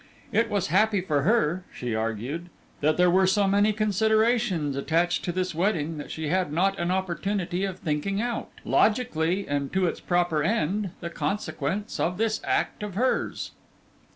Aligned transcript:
It 0.31 0.49
was 0.49 0.69
happy 0.73 0.99
for 0.99 1.21
her 1.21 1.63
(she 1.71 1.93
argued) 1.93 2.49
that 2.79 2.97
there 2.97 3.11
were 3.11 3.27
so 3.27 3.47
many 3.47 3.71
considerations 3.71 4.75
attached 4.75 5.23
to 5.25 5.31
this 5.31 5.53
wedding 5.53 5.99
that 5.99 6.09
she 6.09 6.29
had 6.29 6.51
not 6.51 6.79
an 6.79 6.89
opportunity 6.89 7.65
of 7.65 7.77
thinking 7.77 8.19
out, 8.19 8.49
logically 8.65 9.47
and 9.47 9.71
to 9.73 9.85
its 9.85 9.99
proper 9.99 10.41
end, 10.41 10.89
the 11.01 11.11
consequence 11.11 11.99
of 11.99 12.17
this 12.17 12.41
act 12.43 12.81
of 12.81 12.95
hers. 12.95 13.51